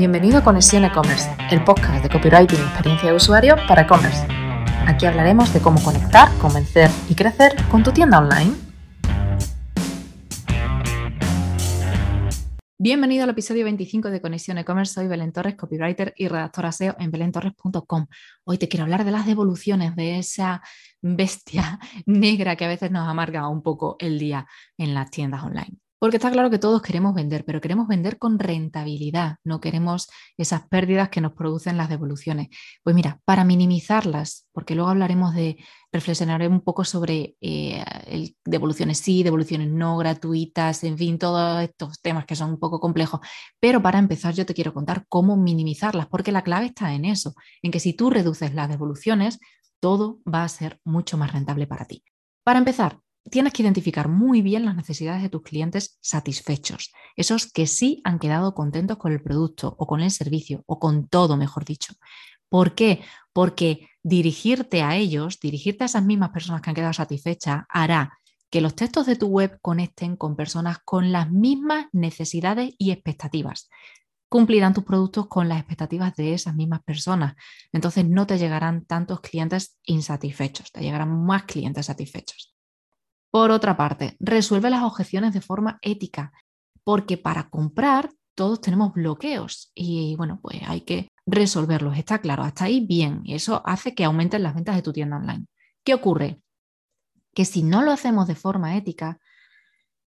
[0.00, 4.26] Bienvenido a Conexión E-Commerce, el podcast de copywriting y experiencia de usuario para e-commerce.
[4.86, 8.54] Aquí hablaremos de cómo conectar, convencer y crecer con tu tienda online.
[12.78, 14.94] Bienvenido al episodio 25 de Conexión E-Commerce.
[14.94, 18.06] Soy Belén Torres, copywriter y redactora SEO en belentorres.com.
[18.44, 20.62] Hoy te quiero hablar de las devoluciones, de esa
[21.02, 24.46] bestia negra que a veces nos amarga un poco el día
[24.78, 25.78] en las tiendas online.
[26.00, 30.66] Porque está claro que todos queremos vender, pero queremos vender con rentabilidad, no queremos esas
[30.66, 32.48] pérdidas que nos producen las devoluciones.
[32.82, 35.58] Pues mira, para minimizarlas, porque luego hablaremos de,
[35.92, 37.84] reflexionaré un poco sobre eh,
[38.44, 43.20] devoluciones sí, devoluciones no, gratuitas, en fin, todos estos temas que son un poco complejos.
[43.60, 47.34] Pero para empezar yo te quiero contar cómo minimizarlas, porque la clave está en eso,
[47.60, 49.38] en que si tú reduces las devoluciones,
[49.80, 52.04] todo va a ser mucho más rentable para ti.
[52.42, 57.66] Para empezar, tienes que identificar muy bien las necesidades de tus clientes satisfechos, esos que
[57.66, 61.64] sí han quedado contentos con el producto o con el servicio o con todo, mejor
[61.64, 61.94] dicho.
[62.48, 63.02] ¿Por qué?
[63.32, 68.18] Porque dirigirte a ellos, dirigirte a esas mismas personas que han quedado satisfechas, hará
[68.50, 73.68] que los textos de tu web conecten con personas con las mismas necesidades y expectativas.
[74.28, 77.34] Cumplirán tus productos con las expectativas de esas mismas personas.
[77.72, 82.54] Entonces no te llegarán tantos clientes insatisfechos, te llegarán más clientes satisfechos.
[83.30, 86.32] Por otra parte, resuelve las objeciones de forma ética,
[86.82, 92.64] porque para comprar todos tenemos bloqueos y bueno, pues hay que resolverlos, está claro, hasta
[92.64, 95.46] ahí bien, y eso hace que aumenten las ventas de tu tienda online.
[95.84, 96.40] ¿Qué ocurre?
[97.34, 99.18] Que si no lo hacemos de forma ética,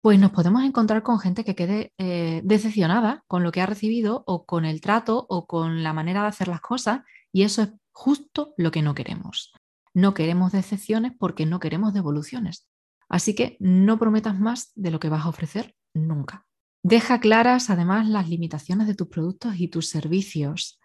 [0.02, 4.24] pues nos podemos encontrar con gente que quede eh, decepcionada con lo que ha recibido
[4.26, 7.00] o con el trato o con la manera de hacer las cosas
[7.32, 9.52] y eso es justo lo que no queremos.
[9.94, 12.68] No queremos decepciones porque no queremos devoluciones.
[13.08, 16.46] Así que no prometas más de lo que vas a ofrecer nunca.
[16.82, 20.80] Deja claras además las limitaciones de tus productos y tus servicios.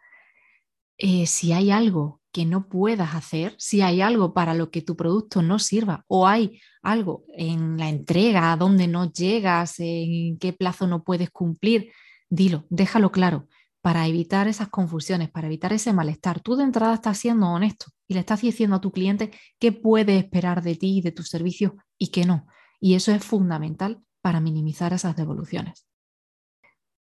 [0.97, 4.95] Eh, si hay algo que no puedas hacer, si hay algo para lo que tu
[4.95, 10.87] producto no sirva o hay algo en la entrega donde no llegas, en qué plazo
[10.87, 11.91] no puedes cumplir,
[12.29, 13.47] dilo, déjalo claro
[13.81, 16.39] para evitar esas confusiones, para evitar ese malestar.
[16.39, 20.17] Tú de entrada estás siendo honesto y le estás diciendo a tu cliente qué puede
[20.17, 22.45] esperar de ti y de tus servicios y qué no.
[22.81, 25.87] Y eso es fundamental para minimizar esas devoluciones.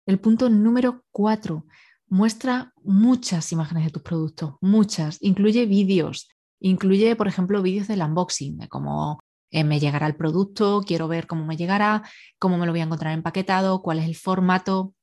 [0.07, 1.67] El punto número cuatro,
[2.09, 8.59] muestra muchas imágenes de tus productos, muchas, incluye vídeos, incluye, por ejemplo, vídeos del unboxing,
[8.59, 9.21] de cómo
[9.53, 12.03] eh, me llegará el producto, quiero ver cómo me llegará,
[12.41, 14.95] cómo me lo voy a encontrar empaquetado, cuál es el formato,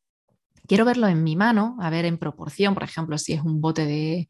[0.68, 3.86] quiero verlo en mi mano, a ver en proporción, por ejemplo, si es un bote
[3.86, 4.28] de,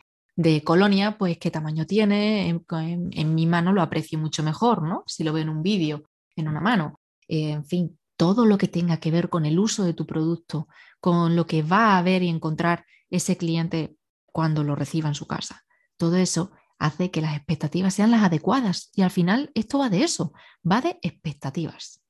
[0.63, 5.03] colonia, pues qué tamaño tiene, en, mi mano lo aprecio mucho mejor, ¿no?
[5.07, 6.03] Si lo veo en un vídeo,
[6.35, 6.99] en una mano.
[7.27, 10.67] Eh, en fin, todo lo que tenga que ver con el uso de tu producto,
[10.99, 15.27] con lo que va a ver y encontrar ese cliente cuando lo reciba en su
[15.27, 15.63] casa.
[15.97, 20.03] Todo eso hace que las expectativas sean las adecuadas y al final esto va de
[20.03, 20.33] eso,
[20.69, 22.01] va de expectativas.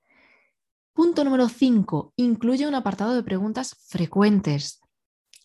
[0.94, 2.14] Punto número 5.
[2.16, 4.80] Incluye un apartado de preguntas frecuentes.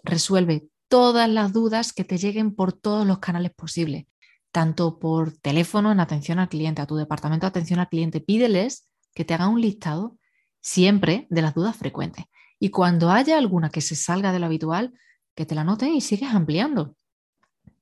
[0.04, 4.06] Resuelve todas las dudas que te lleguen por todos los canales posibles,
[4.50, 8.20] tanto por teléfono en atención al cliente, a tu departamento de atención al cliente.
[8.20, 10.18] Pídeles que te hagan un listado
[10.60, 12.24] siempre de las dudas frecuentes.
[12.58, 14.92] Y cuando haya alguna que se salga de lo habitual,
[15.36, 16.96] que te la noten y sigues ampliando.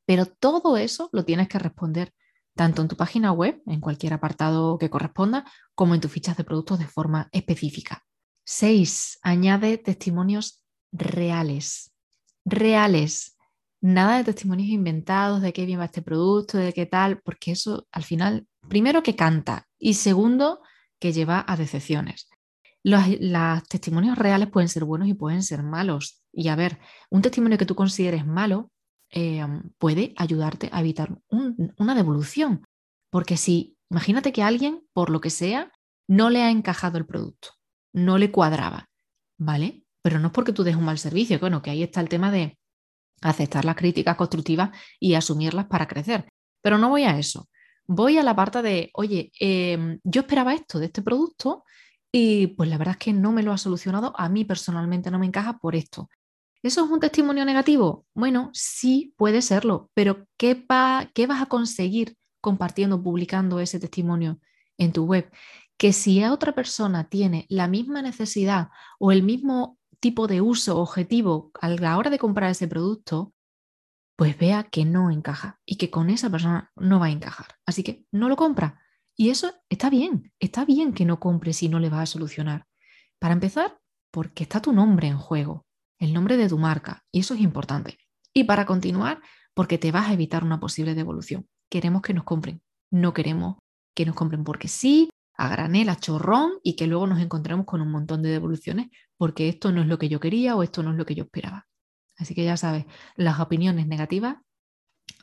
[0.04, 2.12] Pero todo eso lo tienes que responder
[2.54, 6.44] tanto en tu página web, en cualquier apartado que corresponda, como en tus fichas de
[6.44, 8.04] productos de forma específica.
[8.44, 9.20] 6.
[9.22, 11.94] Añade testimonios reales.
[12.48, 13.36] Reales.
[13.80, 17.86] Nada de testimonios inventados de qué bien va este producto, de qué tal, porque eso
[17.92, 20.60] al final, primero que canta y segundo
[20.98, 22.28] que lleva a decepciones.
[22.82, 23.04] Los,
[23.68, 26.22] testimonios reales pueden ser buenos y pueden ser malos.
[26.32, 26.78] Y a ver,
[27.10, 28.70] un testimonio que tú consideres malo
[29.10, 29.46] eh,
[29.78, 32.64] puede ayudarte a evitar una devolución.
[33.10, 35.72] Porque si, imagínate que alguien, por lo que sea,
[36.08, 37.50] no le ha encajado el producto,
[37.92, 38.88] no le cuadraba,
[39.38, 39.84] ¿vale?
[40.08, 42.32] Pero no es porque tú des un mal servicio, bueno, que ahí está el tema
[42.32, 42.58] de
[43.20, 46.32] aceptar las críticas constructivas y asumirlas para crecer.
[46.62, 47.46] Pero no voy a eso.
[47.86, 51.62] Voy a la parte de, oye, em, yo esperaba esto de este producto
[52.10, 55.18] y pues la verdad es que no me lo ha solucionado, a mí personalmente no
[55.18, 56.08] me encaja por esto.
[56.62, 58.06] ¿Eso es un testimonio negativo?
[58.14, 60.64] Bueno, sí puede serlo, pero ¿qué,
[61.12, 64.40] ¿qué vas a conseguir compartiendo, publicando ese testimonio
[64.78, 65.30] en tu web?
[65.76, 71.50] Que si otra persona tiene la misma necesidad o el mismo tipo de uso objetivo
[71.60, 73.34] a la hora de comprar ese producto,
[74.16, 77.46] pues vea que no encaja y que con esa persona no va a encajar.
[77.66, 78.80] Así que no lo compra.
[79.16, 82.66] Y eso está bien, está bien que no compre si no le va a solucionar.
[83.18, 83.78] Para empezar,
[84.10, 85.66] porque está tu nombre en juego.
[86.00, 87.98] el nombre de tu marca, y eso es importante.
[88.32, 89.20] Y para continuar,
[89.52, 91.48] porque te vas a evitar una posible devolución.
[91.68, 92.62] Queremos que nos compren,
[92.92, 93.56] no queremos
[93.96, 97.80] que nos compren porque sí, a granel, a chorrón y que luego nos encontremos con
[97.80, 100.92] un montón de devoluciones porque esto no es lo que yo quería o esto no
[100.92, 101.66] es lo que yo esperaba.
[102.16, 102.86] Así que ya sabes,
[103.16, 104.36] las opiniones negativas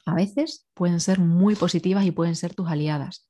[0.05, 3.27] a veces pueden ser muy positivas y pueden ser tus aliadas.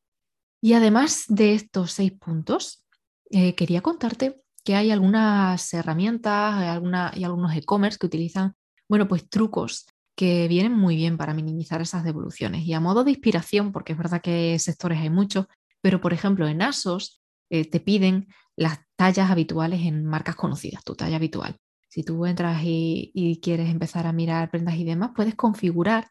[0.62, 2.85] Y además de estos seis puntos,
[3.29, 8.56] eh, quería contarte que hay algunas herramientas alguna, y algunos e-commerce que utilizan,
[8.89, 9.85] bueno, pues trucos
[10.15, 12.65] que vienen muy bien para minimizar esas devoluciones.
[12.65, 15.45] Y a modo de inspiración, porque es verdad que sectores hay muchos,
[15.81, 17.21] pero por ejemplo en ASOS
[17.51, 21.57] eh, te piden las tallas habituales en marcas conocidas, tu talla habitual.
[21.90, 26.10] Si tú entras y, y, quieres empezar a mirar prendas y demás, puedes configurar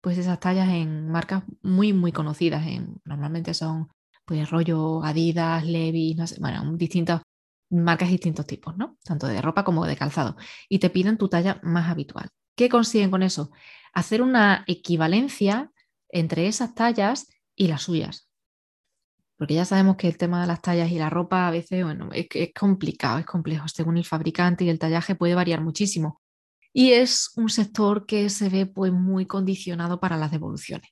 [0.00, 2.66] pues esas tallas en marcas muy, muy conocidas.
[2.66, 3.88] En, normalmente son
[4.24, 7.22] pues rollo Adidas, Levi's, no sé, bueno, distintas
[7.70, 8.98] marcas distintos tipos, ¿no?
[9.02, 10.36] Tanto de ropa como de calzado.
[10.68, 12.28] Y te piden tu talla más habitual.
[12.56, 13.50] ¿Qué consiguen con eso?
[13.94, 15.72] Hacer una equivalencia
[16.10, 18.28] entre esas tallas y las suyas.
[19.42, 22.10] Porque ya sabemos que el tema de las tallas y la ropa a veces bueno,
[22.12, 23.66] es, es complicado, es complejo.
[23.66, 26.20] Según el fabricante y el tallaje puede variar muchísimo
[26.72, 30.90] y es un sector que se ve pues, muy condicionado para las devoluciones.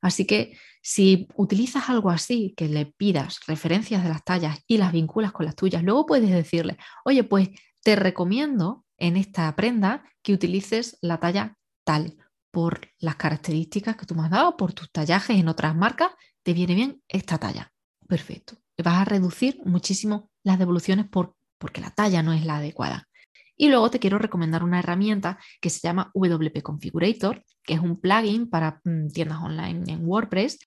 [0.00, 4.90] Así que si utilizas algo así, que le pidas referencias de las tallas y las
[4.90, 7.50] vinculas con las tuyas, luego puedes decirle, oye, pues
[7.84, 12.16] te recomiendo en esta prenda que utilices la talla tal
[12.50, 16.10] por las características que tú me has dado, por tus tallajes en otras marcas,
[16.42, 17.71] te viene bien esta talla.
[18.12, 18.58] Perfecto.
[18.76, 23.08] Vas a reducir muchísimo las devoluciones por, porque la talla no es la adecuada.
[23.56, 27.98] Y luego te quiero recomendar una herramienta que se llama WP Configurator, que es un
[27.98, 30.58] plugin para mm, tiendas online en WordPress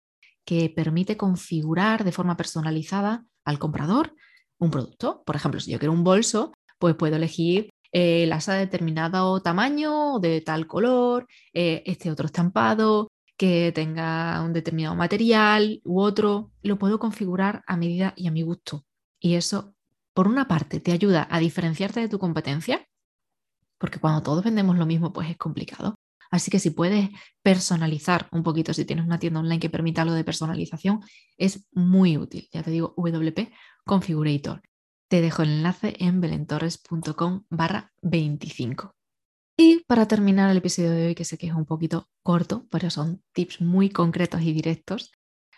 [0.44, 4.16] que permite configurar de forma personalizada al comprador
[4.58, 5.22] un producto.
[5.24, 9.40] Por ejemplo, si yo quiero un bolso, pues puedo elegir eh, el asa de determinado
[9.44, 16.52] tamaño, de tal color, eh, este otro estampado, que tenga un determinado material u otro.
[16.62, 18.86] Lo puedo configurar a medida y a mi gusto.
[19.20, 19.76] Y eso
[20.16, 22.88] por una parte, te ayuda a diferenciarte de tu competencia,
[23.78, 26.00] porque cuando todos vendemos lo mismo, pues es complicado.
[26.32, 27.10] Así que si puedes
[27.44, 31.02] personalizar un poquito, si tienes una tienda online que permita algo de personalización,
[31.38, 32.48] es muy útil.
[32.54, 33.52] Ya te digo, WP
[33.86, 34.62] Configurator.
[35.10, 38.96] Te dejo el enlace en belentorres.com barra 25.
[39.58, 42.90] Y para terminar el episodio de hoy, que sé que es un poquito corto, pero
[42.90, 45.12] son tips muy concretos y directos,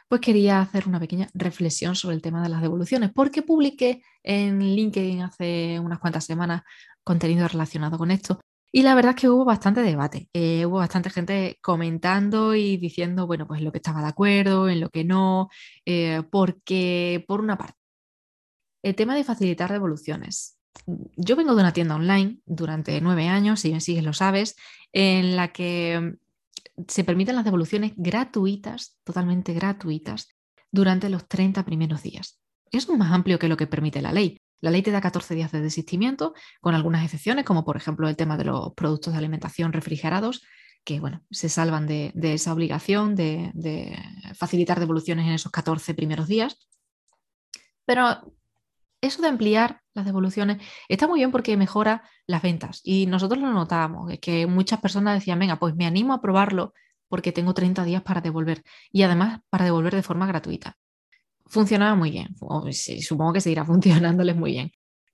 [0.08, 4.60] pues quería hacer una pequeña reflexión sobre el tema de las devoluciones, porque publiqué en
[4.60, 6.62] LinkedIn hace unas cuantas semanas
[7.04, 8.40] contenido relacionado con esto.
[8.72, 13.26] Y la verdad es que hubo bastante debate, eh, hubo bastante gente comentando y diciendo,
[13.26, 15.50] bueno, pues en lo que estaba de acuerdo, en lo que no,
[15.86, 17.78] eh, porque por una parte,
[18.84, 20.57] el tema de facilitar devoluciones.
[20.86, 24.56] Yo vengo de una tienda online durante nueve años, si me sigues lo sabes,
[24.94, 26.18] en la que
[26.88, 30.30] se permiten las devoluciones gratuitas, totalmente gratuitas,
[30.72, 32.40] durante los 30 primeros días.
[32.72, 34.40] Es más amplio que lo que permite la ley.
[34.60, 38.16] La ley te da 14 días de desistimiento, con algunas excepciones, como por ejemplo el
[38.16, 40.44] tema de los productos de alimentación refrigerados,
[40.84, 43.98] que bueno, se salvan de, esa obligación de, de,
[44.36, 46.68] facilitar devoluciones en esos 14 primeros días.
[47.86, 48.34] Pero
[49.02, 53.52] eso de ampliar las devoluciones está muy bien porque mejora las ventas y nosotros lo
[53.52, 56.74] notábamos, es que muchas personas decían, venga, pues me animo a probarlo
[57.08, 60.78] porque tengo 30 días para devolver y además para devolver de forma gratuita.
[61.46, 62.36] Funcionaba muy bien,
[63.02, 64.72] supongo que seguirá funcionándoles muy bien,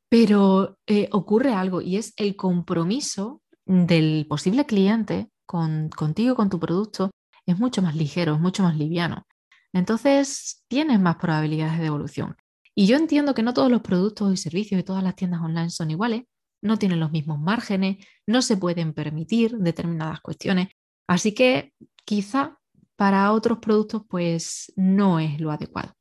[0.09, 6.59] pero eh, ocurre algo y es el compromiso del posible cliente con, contigo, con tu
[6.59, 7.11] producto,
[7.45, 9.25] es mucho más ligero, es mucho más liviano.
[9.73, 12.35] Entonces tienes más probabilidades de devolución.
[12.75, 15.69] Y yo entiendo que no todos los productos y servicios de todas las tiendas online
[15.69, 16.23] son iguales,
[16.61, 20.69] no tienen los mismos márgenes, no se pueden permitir determinadas cuestiones.
[21.07, 21.73] Así que
[22.05, 22.57] quizá
[22.95, 25.93] para otros productos pues no es lo adecuado.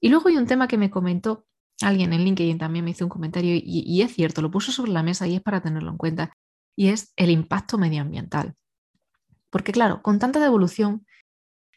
[0.00, 1.46] Y luego hay un tema que me comentó
[1.82, 5.02] alguien en LinkedIn, también me hizo un comentario y, es cierto, lo puso sobre la
[5.02, 6.32] mesa y es para tenerlo en cuenta,
[6.76, 8.54] y es el impacto medioambiental.
[9.50, 11.06] Porque claro, con tanta devolución,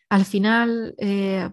[0.09, 1.51] al final eh,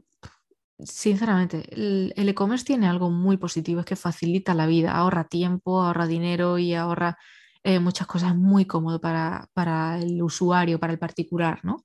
[0.80, 6.06] Sinceramente, el e-commerce tiene algo muy positivo, es que facilita la vida, ahorra tiempo, ahorra
[6.06, 7.18] dinero y ahorra
[7.64, 11.84] eh, muchas cosas muy cómodo para, para, el usuario, para el particular, ¿no?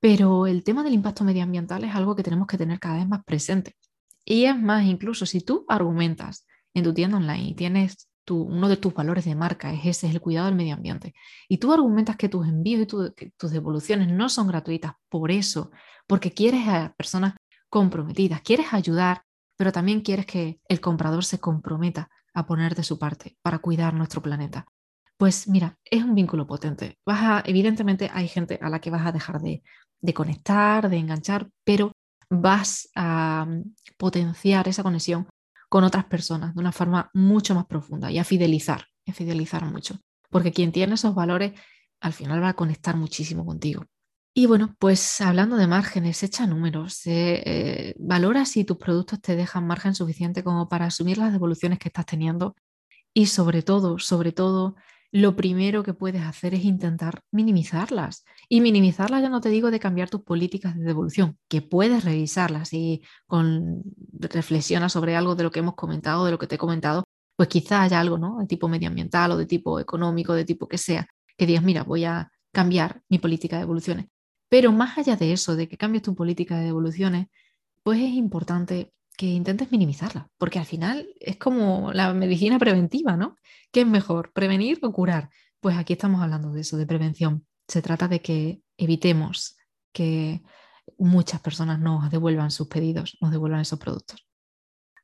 [0.00, 3.24] Pero el tema del impacto medioambiental es algo que tenemos que tener cada vez más
[3.24, 3.74] presente.
[4.24, 8.68] Y es más, incluso si tú argumentas en tu tienda online y tienes tu, uno
[8.68, 11.14] de tus valores de marca, es ese, es el cuidado del medio ambiente,
[11.48, 12.86] y tú argumentas que tus envíos y
[13.36, 15.70] tus devoluciones no son gratuitas por eso,
[16.06, 17.34] porque quieres a personas
[17.68, 18.42] comprometidas.
[18.42, 19.22] Quieres ayudar,
[19.56, 23.94] pero también quieres que el comprador se comprometa a poner de su parte para cuidar
[23.94, 24.66] nuestro planeta.
[25.16, 26.98] Pues mira, es un vínculo potente.
[27.04, 29.62] Vas a, evidentemente hay gente a la que vas a dejar de,
[30.00, 31.92] de conectar, de enganchar, pero
[32.30, 35.26] vas a mm, potenciar esa conexión
[35.68, 39.98] con otras personas de una forma mucho más profunda y a fidelizar, a fidelizar mucho.
[40.30, 41.52] Porque quien tiene esos valores
[42.00, 43.84] al final va a conectar muchísimo contigo.
[44.38, 49.66] Y bueno, pues hablando de márgenes, echa números, eh, valora si tus productos te dejan
[49.66, 52.54] margen suficiente como para asumir las devoluciones que estás teniendo
[53.12, 54.76] y sobre todo, sobre todo,
[55.10, 58.24] lo primero que puedes hacer es intentar minimizarlas.
[58.48, 62.72] Y minimizarlas ya no te digo de cambiar tus políticas de devolución, que puedes revisarlas
[62.72, 66.58] y con reflexiona sobre algo de lo que hemos comentado, de lo que te he
[66.58, 67.02] comentado,
[67.34, 68.38] pues quizá haya algo, ¿no?
[68.38, 72.04] De tipo medioambiental o de tipo económico, de tipo que sea, que digas, mira, voy
[72.04, 74.06] a cambiar mi política de devoluciones.
[74.48, 77.28] Pero más allá de eso, de que cambies tu política de devoluciones,
[77.82, 83.36] pues es importante que intentes minimizarla, porque al final es como la medicina preventiva, ¿no?
[83.72, 85.30] ¿Qué es mejor, prevenir o curar?
[85.60, 87.46] Pues aquí estamos hablando de eso, de prevención.
[87.66, 89.56] Se trata de que evitemos
[89.92, 90.42] que
[90.98, 94.24] muchas personas nos devuelvan sus pedidos, nos devuelvan esos productos.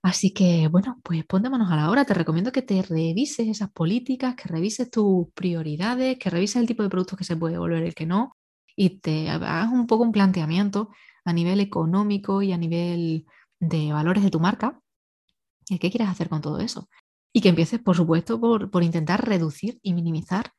[0.02, 2.04] Así que, bueno, pues póntemonos a la hora.
[2.04, 6.82] Te recomiendo que te revises esas políticas, que revises tus prioridades, que revises el tipo
[6.82, 8.36] de productos que se puede devolver el que no,
[8.76, 10.90] y te hagas un poco un planteamiento
[11.24, 13.26] a nivel económico y a nivel
[13.60, 14.80] de valores de tu marca
[15.68, 16.88] y qué quieres hacer con todo eso.
[17.32, 20.52] Y que empieces, por supuesto, por, intentar reducir y minimizar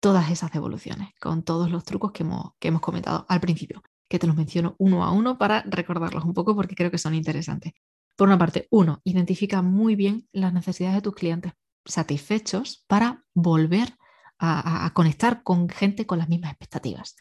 [0.00, 4.18] todas esas devoluciones con todos los trucos que hemos, que hemos comentado al principio, que
[4.18, 7.72] te los menciono uno a uno para recordarlos un poco porque creo que son interesantes.
[8.16, 11.52] Por una parte, uno, identifica muy bien las necesidades de tus clientes
[11.84, 13.96] satisfechos para volver
[14.38, 17.14] a, conectar con gente con las mismas expectativas.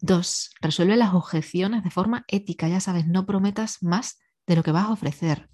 [0.00, 2.68] Dos, resuelve las objeciones de forma ética.
[2.68, 5.48] Ya sabes, no prometas más de lo que vas a ofrecer.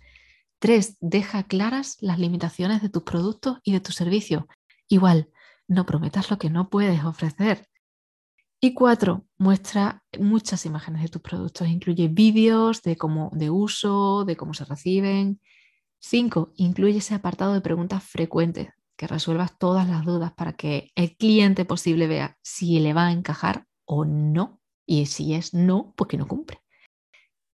[0.59, 4.47] Tres, deja claras las limitaciones de tus productos y de tu servicio.
[4.88, 5.30] Igual,
[5.68, 7.66] no prometas lo que no puedes ofrecer.
[8.61, 11.66] Y cuatro, muestra muchas imágenes de tus productos.
[11.66, 15.40] Incluye vídeos de cómo de uso, de cómo se reciben.
[15.99, 21.16] Cinco, incluye ese apartado de preguntas frecuentes, que resuelvas todas las dudas para que el
[21.16, 24.61] cliente posible vea si le va a encajar o no.
[24.87, 26.61] Y si es no, pues que no cumple.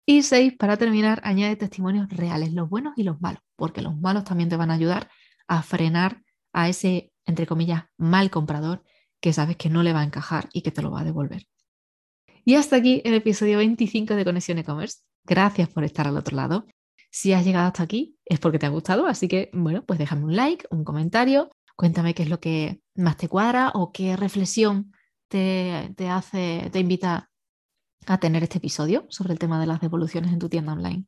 [0.05, 4.23] Y seis, para terminar, añade testimonios reales, los buenos y los malos, porque los malos
[4.23, 5.09] también te van a ayudar
[5.47, 6.23] a frenar
[6.53, 8.83] a ese, entre comillas, mal comprador
[9.19, 11.47] que sabes que no le va a encajar y que te lo va a devolver.
[12.45, 14.99] Y hasta aquí el episodio 25 de Conexión E-Commerce.
[15.25, 16.65] Gracias por estar al otro lado.
[17.11, 20.23] Si has llegado hasta aquí es porque te ha gustado, así que bueno, pues déjame
[20.23, 24.93] un like, un comentario, cuéntame qué es lo que más te cuadra o qué reflexión
[25.31, 27.29] te, hace, te invita
[28.05, 31.05] a tener este episodio sobre el tema de las devoluciones en tu tienda online.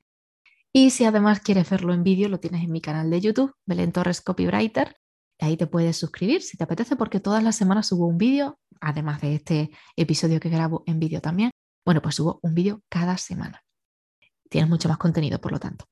[0.72, 3.92] Y si además quieres verlo en vídeo, lo tienes en mi canal de YouTube, Belén
[3.92, 4.96] Torres Copywriter.
[5.39, 9.22] Ahí te puedes suscribir si te apetece porque todas las semanas subo un vídeo, además
[9.22, 11.51] de este episodio que grabo en vídeo también.
[11.86, 13.62] Bueno, pues subo un vídeo cada semana.
[14.50, 15.86] Tienes mucho más contenido, por lo tanto.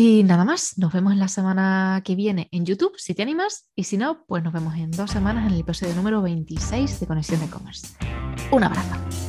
[0.00, 3.82] Y nada más, nos vemos la semana que viene en YouTube, si te animas, y
[3.82, 7.40] si no, pues nos vemos en dos semanas en el episodio número 26 de Conexión
[7.40, 7.88] de E-Commerce.
[8.52, 9.27] Un abrazo.